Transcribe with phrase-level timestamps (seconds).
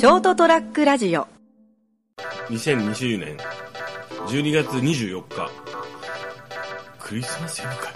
[0.00, 1.28] ショートトラックラジオ。
[2.48, 3.36] 2020年
[4.28, 5.50] 12月24日。
[6.98, 7.92] クリスマスイブ会。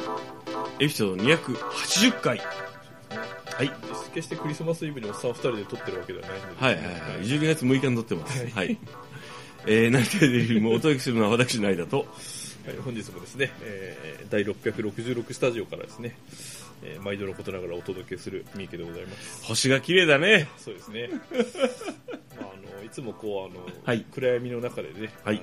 [0.81, 2.39] エピソード280回。
[2.39, 3.71] はい。
[4.13, 6.93] 決してクリスマスイブにおっさん二人で撮ってるわけではないんで、はいはいはい。
[7.23, 8.49] 12月6日に撮ってます。
[8.49, 8.79] はい。
[9.67, 11.97] えー、成田デリルもお届けするのは私成田と。
[11.97, 12.07] はい、
[12.85, 16.19] 本日もですね、えー、第666スタジオからですね、
[16.85, 19.45] えー、毎度のことながらお届けする三池でございます。
[19.45, 21.09] 星が綺麗だねそうですね。
[22.39, 25.43] まあ、あの、いつもこう、あの、はい暗闇の中でね、はい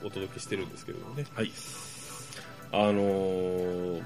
[0.00, 1.26] あの、お届けしてるんですけれどもね。
[1.34, 1.50] はい
[2.72, 4.02] あのー、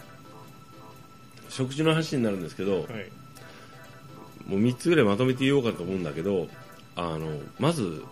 [1.48, 3.10] 食事の話になるんですけど、はい。
[4.48, 6.48] もう3つぐらいまとめて言おうかと思うんだけど
[6.96, 8.02] あのまず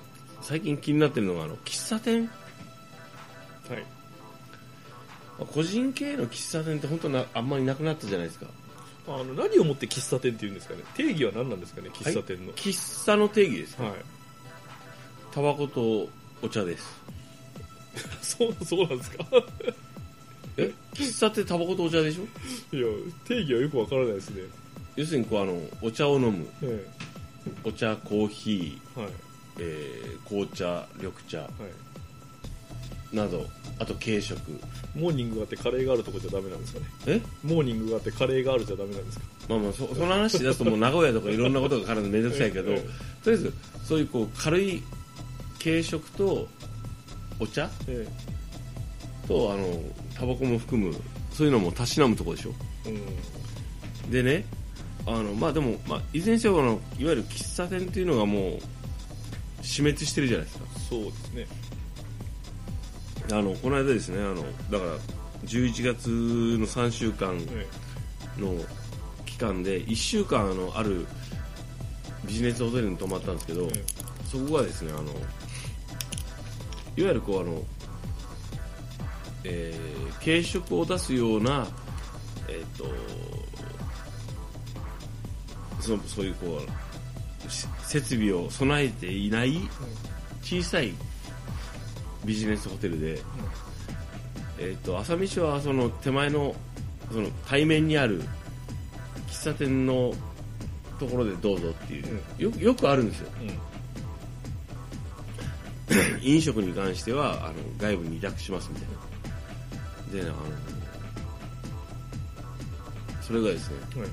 [0.43, 2.27] 最近気になってるのがあの喫茶店
[3.69, 3.96] はい。
[5.45, 8.47] 個人経営の喫茶店って本当なあんまりなくなったじゃないですか。
[9.09, 10.81] あの、何をもって喫茶店って言うんですかね？
[10.95, 11.91] 定義は何なんですかね？
[11.91, 12.53] 喫茶店の。
[12.55, 13.85] 喫茶の定義ですか？
[13.85, 13.93] はい。
[15.33, 16.09] タバコと
[16.43, 16.85] お茶です。
[18.23, 19.27] そう、そうなんですか？
[20.57, 20.73] え？
[20.95, 22.77] 喫茶ってタバコとお茶でしょ？
[22.77, 22.87] いや、
[23.27, 24.43] 定義はよくわからないですね。
[24.97, 26.47] 要するにこうあのお茶を飲む。
[26.63, 26.87] え
[27.63, 29.13] お茶コーヒー、えはい。
[29.59, 31.39] えー紅茶緑茶。
[31.43, 31.49] はい。
[33.13, 33.47] など
[33.79, 34.39] あと軽食。
[34.95, 36.87] モーニングがあってカレーがあるとこじゃダメなんですかね？
[37.07, 37.21] え？
[37.45, 39.25] モーニングがあってカレーがあるじゃダメなんですか？
[39.49, 42.79] まあまあそその話だともう名古屋とかいろんなことが絡んでめんどくさいけど、ええ。
[43.23, 43.53] とりあえず
[43.85, 44.83] そういうこう軽い
[45.63, 46.49] 軽食と
[47.39, 47.71] お茶？
[47.89, 48.07] え
[49.29, 49.81] とあの
[50.15, 50.95] タバコも含む
[51.33, 52.53] そういうのもたしなむとこでしょ？
[52.87, 54.11] えうん。
[54.11, 54.45] でね
[55.07, 58.59] あのまあでも、まあ、いずれにせよあのいわゆる喫茶店っていうのがもう
[59.63, 60.65] 死滅してるじゃないですか。
[60.89, 61.47] そうですね。
[63.33, 64.37] あのこの間ですねあの
[64.71, 64.99] だから
[65.45, 67.67] 11月の3週間え
[68.41, 68.55] の
[69.25, 71.07] 期間で1週間あのある
[72.25, 73.85] ビジネスホテルに泊まったんですけど、え
[74.25, 75.07] そこがですねあのい
[77.03, 77.63] わゆるこうあの、
[79.45, 81.69] えー軽食を出すような
[82.49, 82.85] えっ、と
[85.81, 86.61] そのそういうこ
[87.47, 89.61] うし設備を備えていない
[90.43, 90.93] 小さい
[92.27, 93.21] ビジネスホテルで、
[94.59, 96.55] えっ、と朝飯はその手前の
[97.13, 98.23] その対面にある
[99.29, 100.13] 喫茶店の
[100.99, 103.51] ところでどうぞっていう、よよくあるんですようん。
[106.21, 108.89] 飲食に関してはあの外部に委託しますみたい
[110.21, 110.39] なであの
[113.23, 114.11] それがですねはい。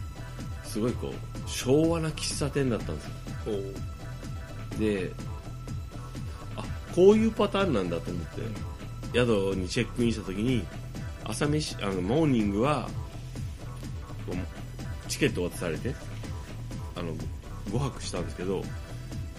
[0.66, 1.14] すごいこう
[1.50, 3.12] 昭和な喫茶店だったんですよ。
[4.80, 5.33] であ
[6.94, 8.42] こういうパターンなんだと思って、
[9.14, 10.66] 宿にチェックインした時に
[11.24, 12.90] 朝飯あのモーニングは
[15.08, 15.94] チケット渡されて
[16.96, 17.14] あの
[17.70, 18.64] 5泊したんですけど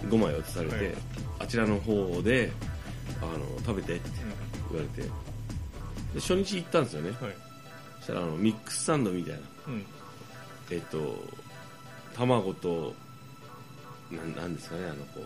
[0.07, 0.93] 5枚渡されて、はい
[1.37, 2.49] あちらの方で
[3.21, 4.09] あの食べてって
[4.71, 5.09] 言われてで
[6.15, 7.35] 初日行ったんですよねはい。
[7.99, 9.85] そしたらあのミックスサンドみたいなうん。
[10.71, 11.21] えっと
[12.15, 12.93] 卵と
[14.09, 15.25] なんなんですかねあのこうあの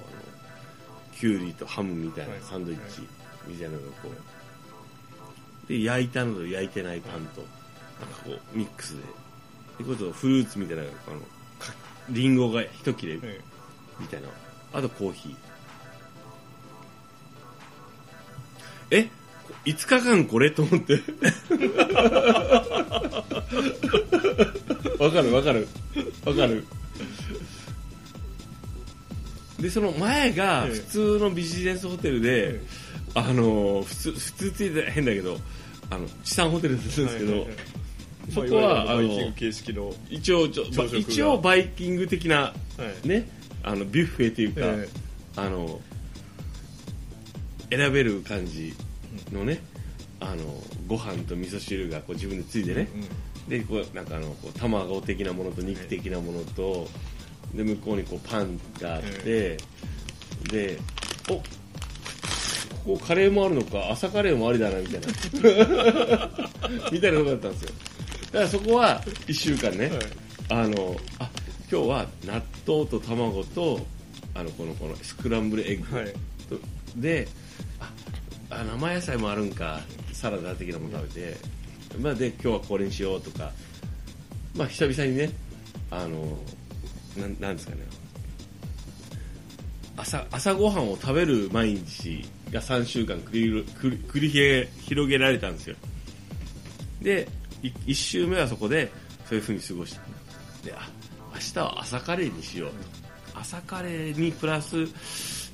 [1.19, 2.41] きゅうりとハムみたいなはい。
[2.41, 3.02] サンドイッチ
[3.46, 5.68] みたいなのがこう。
[5.68, 7.41] で焼いたのと焼いてないパンと
[8.00, 9.03] なんかこうミックスで。
[9.80, 10.91] でこれとフルーツみたいなあの
[11.59, 11.74] か
[12.09, 13.41] リンゴが一切れみえ
[14.09, 14.30] たいな。
[14.74, 15.35] あとコーヒー。
[18.91, 19.09] え
[19.66, 20.94] ？5日間これと思って。
[25.00, 25.68] わかるわかる。
[26.25, 26.66] わかる
[29.61, 30.73] でその前がええ。
[30.73, 32.61] 普通のビジネスホテルで、え
[33.15, 35.37] あの普通普通って言って変だけど
[35.89, 37.57] あの資産ホテルだったんですけど、はいはいはい。
[38.31, 39.93] そこはまあのグ形式の。
[40.09, 42.53] 一応一応バイキング的なは
[43.03, 43.07] い。
[43.07, 43.29] ね
[43.63, 44.89] あのビュッフェというか、え
[45.35, 45.81] あの
[47.69, 48.73] 選べる感じ
[49.31, 49.61] のね、
[50.19, 50.43] あの
[50.87, 52.87] ご飯と味噌汁がこう自分でついてね、
[53.47, 56.88] でこうなんかあのこう卵的なものと肉的なものと、
[57.54, 59.57] で向こうにこうパンがあって、
[60.51, 60.80] で
[61.30, 61.36] お
[62.86, 65.07] ここカレーもあるのか朝カレーもありだなみたいな。
[66.92, 67.72] みたいなとこだったんですよ。
[68.31, 70.00] だからそこは1週間ね、はい。
[70.50, 71.30] あのあ
[71.72, 73.86] 今日は納豆と卵と
[74.34, 76.13] あのこのこのスクランブルエッグ、はい。
[76.50, 76.57] と
[76.96, 77.28] で
[77.80, 77.92] あ
[78.50, 79.81] あ生野菜もあるんか
[80.13, 81.38] サラダ的なもの食べて、
[82.01, 83.51] まあ、で今日はこれにしようとか
[84.56, 85.30] まあ久々にね
[85.92, 86.38] あの
[87.19, 87.81] なんなんですかね。
[89.98, 95.75] 朝朝ごはんを食べる毎日が3週間繰り繰り広げられたんですよ。
[97.01, 97.27] で
[97.62, 98.92] 1週目はそこで
[99.27, 100.01] そういう風に過ごした。
[100.66, 100.89] であ
[101.33, 103.39] 明日は朝カレーにしようと。
[103.39, 104.75] 朝カレーにプラス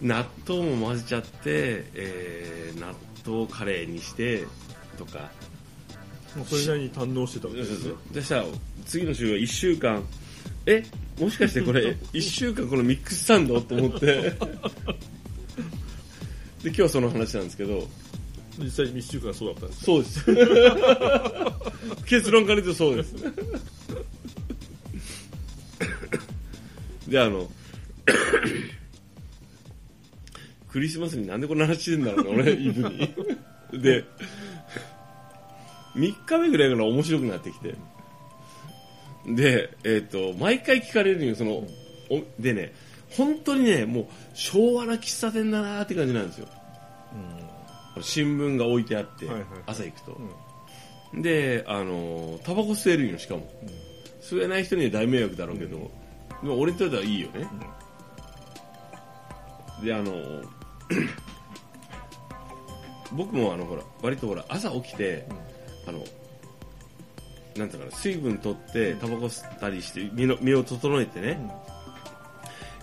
[0.01, 2.93] 納豆も混ぜちゃって、えー納
[3.25, 4.45] 豆カレーにして
[4.97, 5.31] とか。
[6.35, 7.89] もうそれなりに堪能してたわけですね。
[7.89, 8.43] そうでさ
[8.85, 10.03] 次の週は1週間。
[10.67, 10.83] え
[11.19, 14.33] もしかしてこれ 1週間このミックスサンドと思って。
[16.63, 17.87] で今日はその話なんですけど。
[18.57, 20.23] 実際に1週間そうだったんですそうです。
[22.07, 23.13] 結論から言うとそうです。
[27.09, 27.51] であの
[30.71, 33.13] クリスマスになんでこんな話してんだろうね俺イブに。
[33.73, 34.05] で
[35.95, 37.75] 3日目ぐらいから面白くなってきて
[39.27, 41.63] でえっ、と毎回聞かれるんよその
[42.09, 42.73] おでね
[43.17, 46.47] 本当にねもう昭和な喫茶店だなって感じなんですよ。
[48.01, 49.45] 新聞が置いてあって、はいはい。
[49.67, 50.17] 朝行くと、
[51.13, 53.49] であのタバコ吸えるんよしかも、
[54.21, 55.89] 吸えない人には大迷惑だろうけど、
[56.43, 57.47] でも俺にとってはいいよね、
[59.81, 60.11] であの
[63.13, 65.25] 僕もあのほら割とほら朝起きて、
[65.87, 66.03] あの
[67.55, 71.39] なんていうかな水分取ってタバコ吸ったりして身の身を整えてね、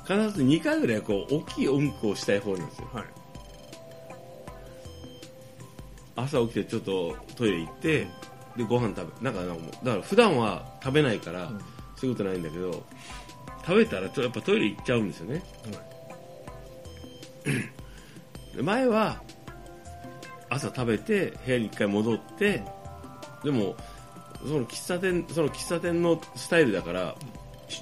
[0.07, 2.89] 必ず2回ぐらいこう大きいうんこをしたい方なんですよ。
[2.93, 3.05] はい。
[6.17, 8.07] 朝起きてちょっとトイレ行って
[8.57, 11.61] でご飯食べなんかなんかだから普段は食べないから、うん。
[11.97, 12.83] そういうことないんだけど
[13.65, 15.43] 食べたらやっぱトイレ行っちゃうんですよね。
[18.57, 19.23] で前は
[20.51, 22.65] 朝食べて部屋に一回戻って
[23.45, 23.77] でも
[24.45, 27.15] その喫茶店その喫茶店のスタイルだから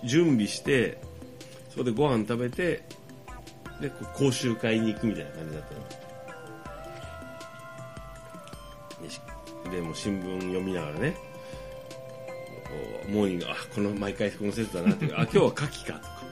[0.05, 1.01] 準備して
[1.71, 2.83] そこでご飯食べて
[3.81, 5.81] で講習会に行くみたいな感じだったの。
[9.71, 11.17] でも新聞読みながらね。
[13.09, 15.15] モーニングあこの毎回この説だなっていう。
[15.15, 16.23] あ今日は牡蠣かとか。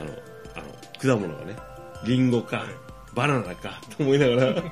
[0.00, 0.10] あの
[0.56, 1.56] あの果物がね。
[2.06, 2.64] リンゴか。
[3.14, 3.80] バナナか。
[3.96, 4.62] と思いながら。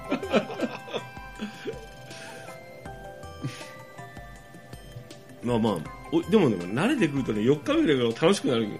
[5.58, 8.70] まあまあおでもでも慣れてくるとね4日目ぐらいから楽しくなるよ。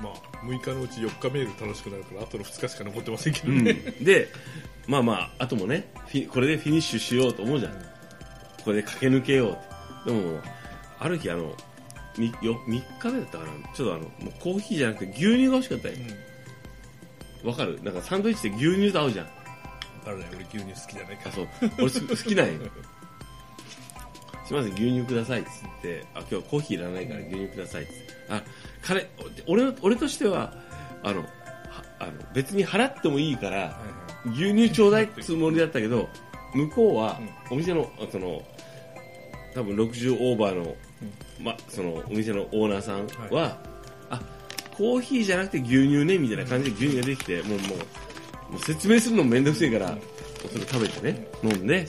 [0.00, 0.12] まあ
[0.46, 3.64] 6日のうち4日目で楽しくなるからあとの2日しか残ってませんけどうん。
[3.64, 4.28] ね、で
[4.86, 7.72] まあまああともねフィこれでフィニッシュしようと思うじゃん。
[8.64, 9.54] これで駆け抜けようっ
[10.04, 10.10] て。
[10.10, 10.40] でも
[11.00, 11.52] ある日あの
[12.16, 13.50] みよ3日目だったかな。
[13.74, 15.94] ちょっとあのもうコーヒーじゃなくて牛乳が欲しかったよ。
[17.44, 17.80] わかる？
[17.82, 19.26] なんかサンドイッチって牛乳と合うじゃん。
[19.26, 19.32] 分
[20.04, 21.48] からない俺牛乳好きじゃないかあそう。
[21.78, 22.60] 俺す 好きなんよ
[24.48, 25.50] すいません牛乳くださいっつっ
[25.82, 27.96] てあ今日コーヒーいらないから牛乳くださいっつって。
[28.30, 28.42] あ
[28.82, 29.06] 彼
[29.46, 30.54] 俺俺としては
[31.02, 31.26] あのは
[31.98, 33.78] あの別に払ってもいいから
[34.32, 36.08] 牛乳ちょうだいってつもりだったけど
[36.54, 38.42] 向こうはお店のその
[39.54, 40.74] 多分60オーバーの,、
[41.42, 43.58] ま、そのお店のオーナーさんは、
[44.08, 44.20] あ
[44.72, 47.66] コーヒーじゃなくて牛乳ねみたいな感じで牛乳ができてもうも
[48.48, 49.98] うもう説明するのもめんどくせえから、
[50.50, 51.86] それ食べてね飲んで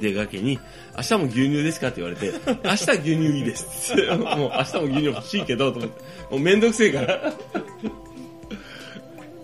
[0.00, 0.58] 出がけに
[0.96, 1.88] 明日も牛乳ですか？
[1.88, 4.10] って言われて明日は牛乳いいですって。
[4.16, 6.00] もう明日も牛乳欲しいけどと思って。
[6.30, 7.32] もうめんどくせえから。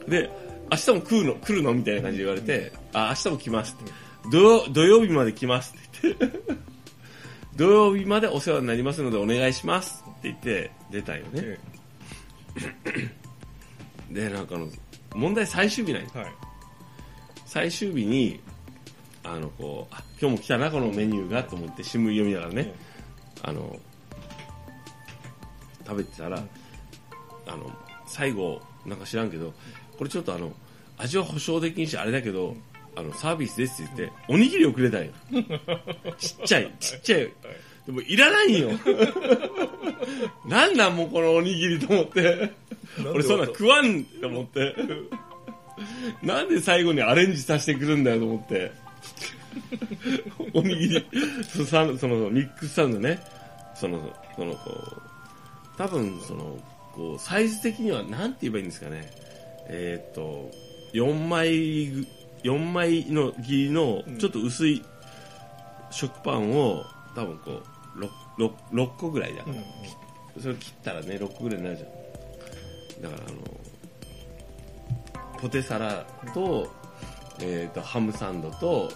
[0.09, 0.31] で
[0.71, 1.75] 明日も食うの来るの？
[1.75, 3.93] みたいな感じで言われて、あ明日も来ますって。
[4.31, 6.41] 土曜土曜日まで来ますって言って。
[7.57, 11.59] 土曜日までお世話になりますのでお願いしますって言って出たよね、え
[14.11, 14.69] でなんかあの
[15.15, 16.09] 問題最終日なんよ。
[16.17, 16.29] えはい。
[17.47, 18.39] 最終日に
[19.29, 22.75] あのこうあ今日も来たなこのメニューがと思って新聞読みながらね、
[23.43, 23.77] あの
[25.85, 26.41] 食べてたら、
[27.47, 27.71] あの
[28.07, 29.53] 最後なんか知らんけど
[29.99, 30.53] これちょっとあの
[30.97, 32.55] 味は保証できんしあれだけど、
[32.95, 35.13] あのサービスですって言っておにぎりをくれたんよ。
[36.19, 37.33] ちっちゃいちっちゃい。
[37.87, 38.71] でもいらないよ。
[40.47, 42.53] なんなんもうこのおにぎりと思って。
[43.13, 44.75] 俺そんな食わんと思って。
[46.23, 48.86] なんで最後にアレンジさせてくるんだよと思って
[50.55, 51.07] おにぎり。
[51.45, 53.19] そのそのミックスサンドね。
[53.75, 56.59] そのそのこう多分その
[56.95, 59.11] こうサイズ的にはなんて言えばいいんですかね。
[59.69, 60.51] えーっと
[60.93, 62.07] 4枚ぐ
[62.43, 64.83] 4枚の切りのちょっと薄い
[65.91, 66.85] 食パンを
[67.15, 67.63] 多分こ
[67.97, 69.57] う 6, 6, 6個ぐらいだから、
[70.41, 73.03] それ切ったらね6個ぐらいになるじゃん。
[73.03, 73.39] だからあの
[75.41, 76.71] ポテサラと,、
[77.41, 78.91] えー、とハムサンドと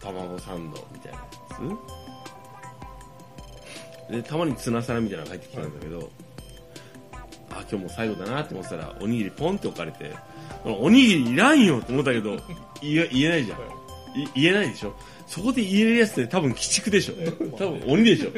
[0.00, 1.24] 卵サンドみたいなや
[4.08, 4.12] つ。
[4.12, 6.10] でたまにツナサラみたいなのが入ってきたんだけど、
[7.50, 10.14] あ今日もう最後だなって思ってたらおにぎりポンって置かれて
[10.64, 12.36] おにぎりいらんよって思ったけど
[12.82, 13.58] 言え言えないじゃん。
[14.14, 14.94] い言えないでしょ？
[15.26, 17.14] そこで言えるやつって多分鬼畜でしょ。
[17.56, 18.30] 多分鬼でしょ。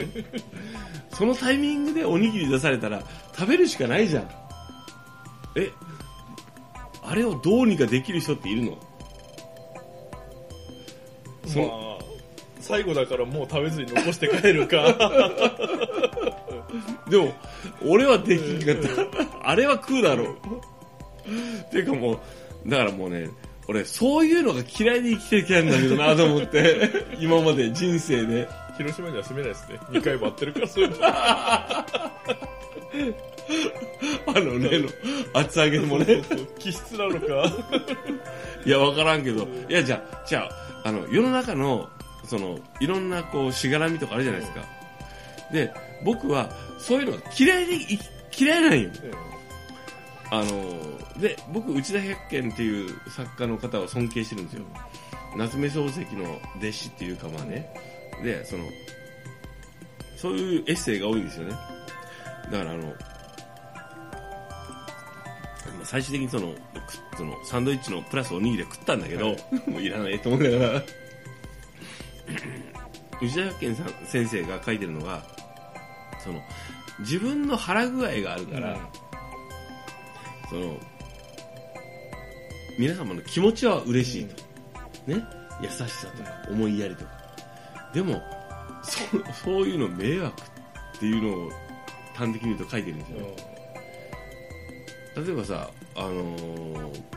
[1.12, 3.02] そのタイミングでおにぎり出されたら
[3.36, 4.30] 食べるしかないじゃん。
[5.56, 5.70] え
[7.02, 8.78] あれをどうにかできる人っているの？
[11.60, 11.68] まあ
[12.60, 14.96] 最後だからもう食べずに残して帰るか。
[17.08, 17.32] でも
[17.86, 18.76] 俺はできんかっ
[19.42, 19.50] た。
[19.50, 20.28] あれは食うだろう。
[21.66, 22.18] っていうかもう
[22.66, 23.28] だからもうね
[23.68, 28.48] 俺そういうのが嫌いで生きてきたんだけどなと思って 今まで人生で。
[28.76, 29.78] 広島には住めないですね。
[29.90, 30.96] 2回も会ってるからそういうの。
[34.26, 34.88] あの例の
[35.32, 36.20] 厚揚げもね。
[36.58, 37.26] 気質なのか。
[38.64, 39.46] いや分からんけど。
[39.68, 41.88] いやじゃあじゃああの世の中の
[42.26, 44.64] そのいろんなこうしがらみとかあるじゃないですか。
[45.52, 45.72] で
[46.04, 47.98] 僕はそういうのが嫌いでい
[48.38, 48.90] 嫌いなんよ。
[50.30, 54.64] あので僕内田百軒っていう作家の方を尊敬してるんですよ。
[55.36, 57.72] 夏目漱石の弟子っていうかまあね。
[58.22, 58.64] でその
[60.16, 61.54] そういうエッセイが多いんですよね。
[62.50, 62.94] だからあのまあ
[65.84, 69.36] 最終的にそのくそのサンドイッチのプラスおにぎりは食ったんだけど、
[69.66, 70.82] もういらないと思いながら。
[73.22, 75.22] 内田百軒さん先生が書いてるのが
[76.22, 76.40] その
[77.00, 78.78] 自分の腹具合があるから、
[80.50, 80.76] その
[82.78, 84.42] 皆様の気持ちは嬉しいと、
[85.06, 85.22] ね、
[85.60, 87.10] 優しさとか思いやりとか。
[87.92, 88.20] でも
[88.82, 88.98] そ
[89.44, 90.44] そういうの迷惑っ
[90.98, 91.50] ていうのを
[92.14, 93.18] 端的に言うと書いてるんですよ、
[95.16, 97.14] 例えばさ、あのー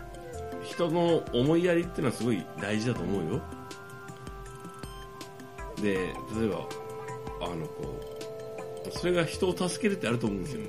[0.63, 3.41] 人の思いやりっていうのはすごい大事だと思うよ
[5.81, 6.67] で例えば
[7.41, 7.99] あのこ
[8.85, 10.61] うそれが人を助けるってあると思うんですよ、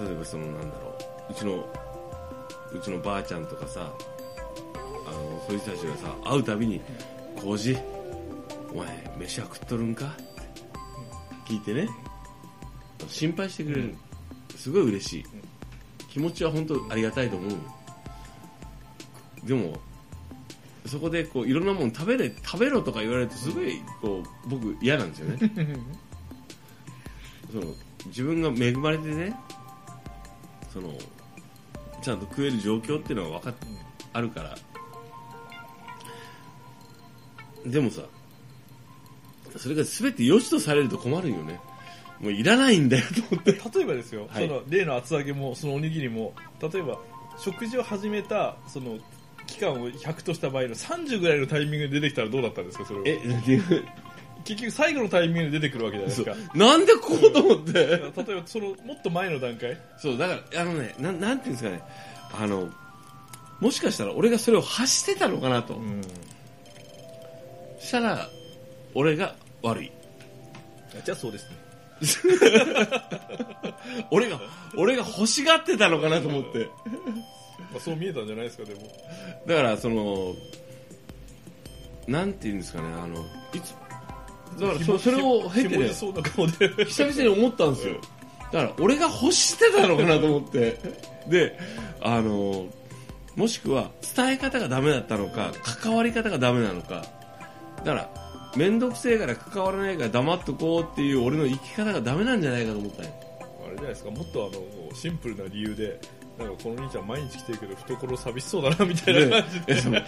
[0.00, 1.68] 例えばそのなんだろううちの
[2.72, 3.92] うちのばあちゃんとかさ
[5.06, 6.80] あのそういう人たちがさ会うたびに
[7.36, 7.78] 「浩二
[8.72, 11.88] お前飯は食っとるんか?」って聞いてね
[13.08, 13.94] 心配してくれる、
[14.56, 15.24] すごい嬉しい。
[16.08, 17.50] 気持ちは本当ありがたいと思う。
[17.52, 17.58] よ
[19.44, 19.78] でも
[20.86, 25.38] そこでこういろんなもの食べれ食べろとか言われるとすごいこう僕嫌なんですよね。
[27.52, 27.74] その
[28.06, 29.34] 自分が恵まれてね
[30.72, 30.96] その
[32.02, 33.54] ちゃんと食える状況っていうのは分かっ
[34.12, 34.56] あるから。
[37.66, 38.02] でもさ
[39.56, 41.60] それが全て良しとされると困るよね
[42.20, 43.52] もういらないんだよと思って。
[43.52, 44.48] 例えばですよ、はい。
[44.48, 46.98] その例の厚揚げもそのおにぎりも例えば
[47.38, 48.98] 食事を始めたその
[49.46, 53.04] 期間を100とした場合の30ぐらいのタイミングで出てきたらどうだったんですかそれは。
[53.06, 53.18] え
[54.44, 56.56] 結局最後のタイミングで出てくるわけじゃないですか。
[56.56, 57.72] なんでこうと思って。
[57.72, 59.76] 例えばそのもっと前の段階。
[59.98, 61.82] そうだからあのねなんなんていうんですかね。
[62.32, 62.68] あの
[63.60, 66.00] もしかしたら俺がそれを発してたのかなと、ん。
[67.80, 68.28] したら
[68.94, 69.92] 俺が悪い。
[71.04, 71.65] じゃあそうですね
[74.10, 74.40] 俺が
[74.76, 76.68] 俺が欲しがってたのかなと思って。
[77.72, 78.80] まあ、そう見えたんじゃないですかでも。
[79.46, 80.34] だからその
[82.06, 83.74] なんていうんですかねあのいつ
[84.60, 86.68] だからそそれを経てねそうな顔で。
[86.84, 87.96] 久々に思ったんですよ。
[88.52, 90.78] だから俺が欲してたのかなと思って。
[91.28, 91.58] で
[92.00, 92.66] あの
[93.34, 97.04] もしくは伝え方がダメだったのか関わり方がダメなのか。
[97.84, 103.10] だから面倒くせえから関わらないから黙っとこうっていう俺の生き方がダメなんじゃないかと思ったよ。
[103.66, 104.10] あれじゃないですか。
[104.10, 106.00] もっとあのもうシンプルな理由で
[106.38, 110.00] なんかこの兄ちゃん毎日来てるけど懐寂しそうだなみたいな感じで、えその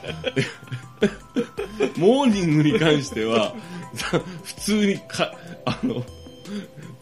[1.97, 3.55] モーニングに関しては
[3.95, 6.05] さ 普通にかあの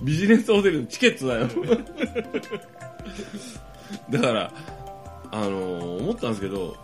[0.02, 1.48] ビジネスホテルのチケットだよ。
[4.10, 4.52] だから
[5.32, 6.76] あの思ったんですけど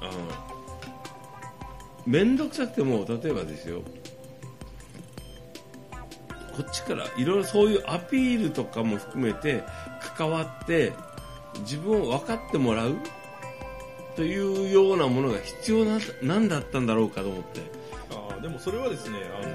[0.00, 0.47] あの
[2.06, 3.82] 面倒くさくても例えばですよ。
[6.56, 9.62] こっちからいろいろそういうアピールとかも含めて
[10.16, 10.92] 関わって
[11.60, 12.96] 自分を分かってもらう
[14.16, 17.60] というようなものが必要ななんだったんだろうかと思って。
[18.10, 19.54] あーでもそれはですねあの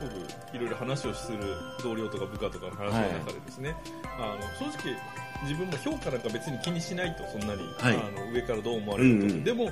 [0.00, 1.38] 僕いろいろ話をする
[1.82, 3.76] 同僚とか部下とかの話の中でですね、
[4.18, 4.96] あの正直
[5.42, 7.96] 自分も評価なんか別に気にしないとそんなに、はい。
[7.96, 9.44] あの上からどう思われると、うんうん。
[9.44, 9.70] でも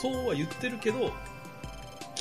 [0.00, 1.10] そうは言ってるけど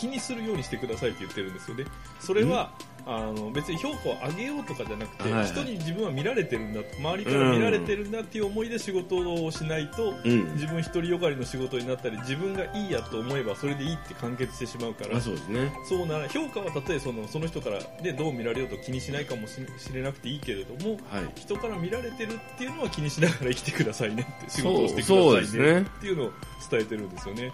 [0.03, 1.86] 気にするようにしてくださいって言ってるんですよね。
[2.19, 2.74] それは、
[3.05, 10.53] あの別に評価を上げようとかじゃなくて、はい人に自分は見られてるんだ周りから見られてるんだっていう思いで仕事をしないと、うん。
[10.53, 15.74] 自分独りよがりの仕事になったり自分がいいやと思えばそれでいいって完結してしまうからあそうですね。
[15.88, 19.60] そうなら評価はたとえそのその人からでどう見られようと気にしないかもし
[19.93, 21.31] れなくていいけれどもはい。
[21.36, 26.31] 人から見られてるっていうのは気にしながら生きてくださいねって仕事をしてくださいねっていうのを
[26.69, 27.51] 伝えてるんですよね。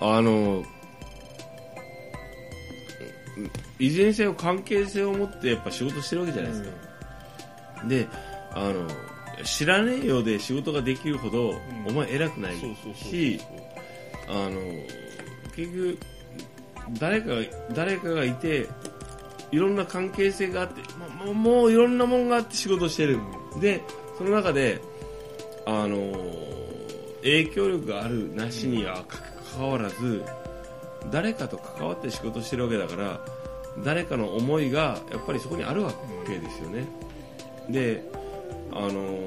[0.00, 0.64] あの
[3.78, 6.70] いずれにせよ関係性を持ってやっぱ仕事してるわけじゃないですか、
[7.88, 8.08] で
[8.52, 8.88] あの
[9.44, 11.86] 知らねえようで仕事ができるほど、ん。
[11.88, 12.56] お前偉くない
[12.94, 13.40] し
[14.28, 14.60] あの
[15.56, 15.98] 結局
[16.98, 17.36] 誰かが
[17.74, 18.68] 誰かがいて
[19.50, 23.18] いろんな関係性があってもうもうもういろんなもんがあって仕事してる、
[23.60, 23.82] で
[24.16, 24.80] その中で
[25.66, 26.12] あの
[27.22, 29.18] 影響力があるなしにはか
[29.56, 30.24] かわらず
[31.10, 33.20] 誰かと関わって仕事してるわけだから
[33.84, 35.92] 誰かの思いがやっぱりそこにあるわ
[36.26, 36.86] けですよね、
[37.68, 38.04] で
[38.70, 39.18] あの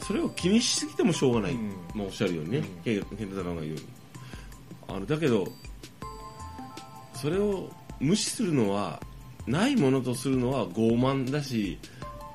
[0.00, 1.68] それを気にしすぎてもしょうがない、うん。
[1.94, 2.64] まあ、おっしゃるようにね、うん。
[2.82, 3.86] ケンケンタさんが言うように。
[4.88, 5.46] あのだけど
[7.14, 7.70] それを
[8.00, 9.00] 無視するのは
[9.46, 11.78] ないものとするのは傲慢だし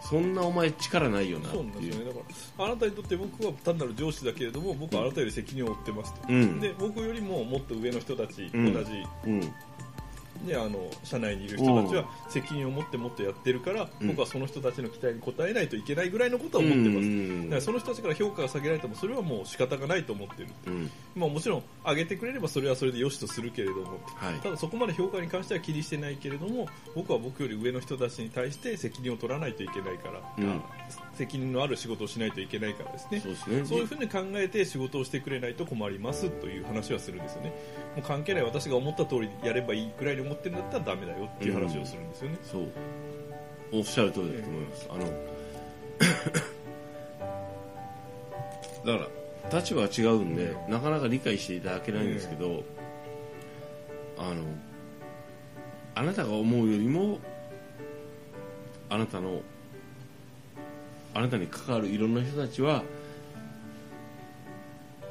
[0.10, 2.06] そんなお前力ないよなってそうなんですよね。
[2.06, 2.20] だか
[2.60, 6.60] らあなたにとって僕は単なる上司だけれども僕はあなたより責任を負ってますと、うん。
[6.60, 8.74] で僕よりももっと上の人たち、うん。
[8.74, 8.92] 同じ
[9.26, 9.42] うん
[10.46, 14.08] ね、あの社内にいる人たちは責任を持ってもっとやってるから、うん。
[14.08, 17.44] 僕はその人たちの期待に応えないといけないぐらいのことは思ってます、うん。
[17.44, 20.92] だからその人たちから評価が下げられてもそれはもう仕方がないと思ってる、うん。
[21.16, 24.36] まあ、もちろん上げてくれればそれはそれで良しとするけれどもはい。
[24.42, 30.62] ただそこまで評価に関しては気にしてないけれども僕は僕より上の人たちに対して責任を取らないといけないから、うん。
[31.16, 33.20] 責任のある仕事をしないといけないからですね。
[33.22, 33.66] そうですね。
[33.66, 37.50] そういうふうに考えて仕事をしてくれないと困りますという話はするんですよね。
[37.96, 38.44] もう関係ない。
[38.44, 42.68] 私が思った通りやればいいくらいに思ってるんだったらダメだよっていう話をするんですよね、そう。
[43.74, 45.06] おっしゃる通りだと思います、あの
[49.00, 49.10] だか
[49.52, 52.64] ら立場が違うんで、なかなか理解していただけないんですけど、
[54.18, 54.44] あの
[55.96, 57.20] あなたが思うよりも
[58.90, 59.42] あなたの
[61.14, 62.84] あなたに関わるいろんな人たちは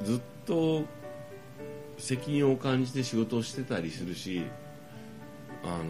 [0.03, 0.83] ずっと
[1.97, 4.43] 責任を感じて仕事をしてたりするし
[5.63, 5.83] あの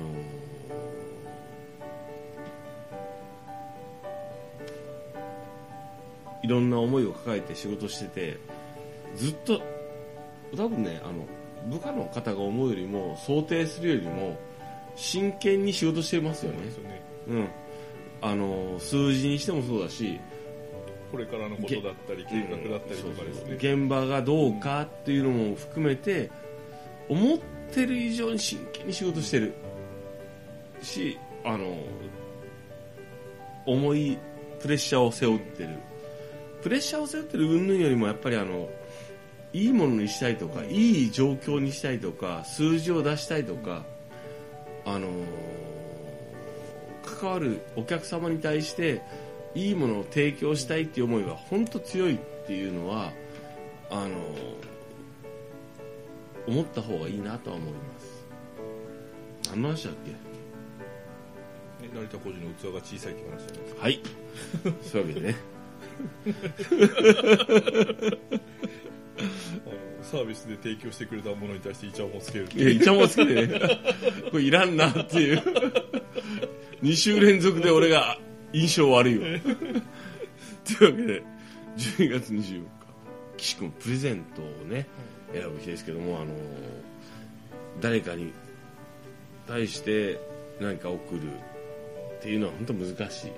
[6.43, 8.37] いろんな思いを抱えて仕事してて
[9.15, 9.61] ずっと
[10.55, 11.25] 多分ねあの
[11.67, 14.37] 部下の方が思うよりも想定するよりも
[14.95, 16.59] 真剣に仕事してますよね。
[16.73, 17.01] そうよね。
[17.27, 17.49] うん。
[18.21, 20.19] あの数字にしてもそうだし
[21.11, 26.31] これからのことだったり計画だったりとかですね、現場がどうかっていうのも含めて
[27.07, 27.39] 思っ
[27.71, 29.53] てる以上に真剣に仕事してる。
[30.81, 31.77] しあの
[33.65, 34.17] 重い
[34.59, 35.69] プレッシャーを背負ってる。
[36.61, 38.69] プレッシャーを背負ってる云々よりもやっぱりあの
[39.53, 43.85] いいものにしたいとかいい状況にしたいとか数字を出したいとか
[44.83, 45.07] あの
[47.05, 49.01] 関わるお客様に対して
[49.53, 53.13] いいものを提供したいっていう思いが本当強いっていうのは
[53.89, 54.09] あの
[56.47, 58.25] 思った方がいいなとは思います。
[59.51, 60.11] 何の話だっけ？
[60.11, 60.17] ね
[61.93, 63.81] 成田浩二の器が小さいって話じゃないですか。
[63.81, 64.01] はい。
[64.81, 65.35] そういうわけでね。
[70.01, 73.59] サービスで提供してくれたものに対してイチャモンつけるいやイチャモンつけてね。
[74.31, 75.41] これいらんなっていう。
[76.83, 78.19] 2週連続で俺が
[78.53, 79.25] 印象悪いわ。
[80.77, 81.23] というわけで
[81.77, 82.65] 12月24日
[83.37, 84.87] 岸君プレゼントをね
[85.33, 86.33] 選ぶ日ですけどもあの
[87.81, 88.33] 誰かに
[89.47, 90.19] 対して
[90.59, 91.21] 何か送る
[92.19, 93.31] っていうのは本当難しい。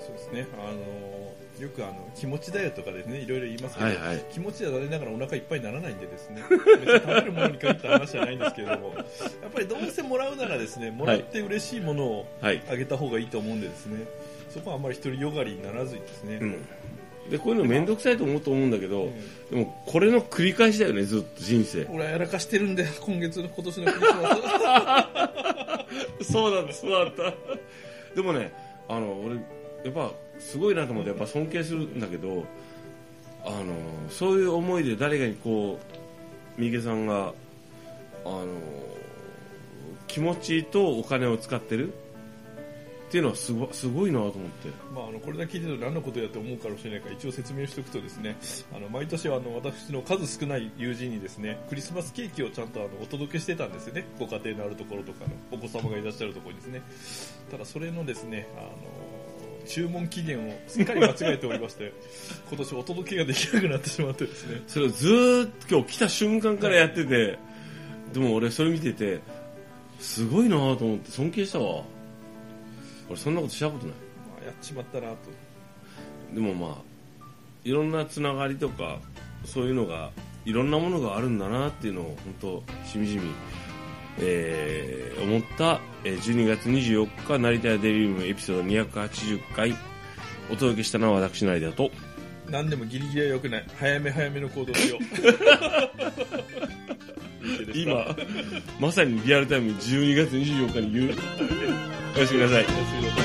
[0.00, 0.46] そうですね。
[0.58, 4.24] あのよくあの気持ちだよとかですねいろいろ言いますけど、はいはい。
[4.32, 6.42] 気持ちでは残念ながらお腹いっぱいにならないんでですね。
[6.50, 8.94] 別に食べるものに限った話じゃないんですけれども。
[8.94, 14.04] やっぱりどうせもらうならですねもらって嬉しいものをはい、あげた方がいいと思うんでですね。
[14.50, 16.56] そこはあんまり独りよがりにならずにですね、うん、
[17.30, 19.14] でこういうの面倒くさいと思うと思うんだけど、うん。
[19.50, 21.86] でもこれの繰り返しだよねずっと人生。
[21.90, 25.08] 俺はやらかしてるんで 今月の今年のクリスマ
[26.20, 26.32] ス。
[26.32, 27.34] そうだったそうだった
[28.14, 28.52] でもね
[28.88, 29.36] あの俺
[29.84, 32.44] やっぱすごいなと思ってやっぱ尊敬するんだけど
[33.44, 33.74] あの
[34.08, 35.78] そういう思いで誰かにこ
[36.58, 37.32] う三池さんが
[38.24, 38.46] あの
[40.06, 41.92] 気持ちとお金を使ってる
[43.14, 44.68] っていうのはすごすごいなと思って。
[44.92, 48.36] まあ、あのこれだけ聞いてると何のことやって思うかもしれないから一応説明しておくとですね
[48.74, 54.04] あの毎年はあの私の数少ない友人にですねクリスマスケーキをちゃんとあのお届けしてたんですよね。
[54.18, 56.82] ご家庭のあるところとかのお子様がいらっしゃるところにですね。
[57.52, 61.92] ただそれのですねあの注文期限をすっかり間違えておりまして
[62.50, 64.60] 今年お届けができなくなってしまってですね。
[64.66, 67.38] それをずーっと今日来た瞬間からやってて
[68.12, 69.20] でも俺それ見てて
[70.00, 71.84] すごいなと思って尊敬したわ
[73.08, 73.94] 俺そんなことしたことない。
[73.94, 75.16] まあ、やっちまったなと。
[76.34, 76.82] でもまあ
[77.64, 78.98] いろんなつながりとか
[79.44, 80.10] そういうのが
[80.44, 83.30] いろんなものがあるんだなっていうのを本当しみじみ、
[84.18, 89.74] えー思った、えー12月24日成田屋デリウムエピソード280回
[90.50, 91.90] お届けしたのは私成田と。
[92.50, 93.64] 何でもギリギリは良くない。
[93.76, 95.00] 早め早めの行動しよう
[97.74, 98.16] 今
[98.80, 101.14] まさにリアルタイムに12月24日に言う
[102.16, 102.56] おやすみなさい。
[102.56, 103.24] おやすみなさい。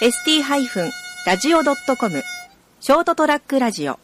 [0.00, 0.06] ー
[1.26, 2.22] ST-radio.com
[2.80, 4.00] ショートトラックラジオ